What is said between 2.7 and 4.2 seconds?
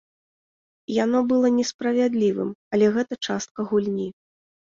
але гэта частка гульні.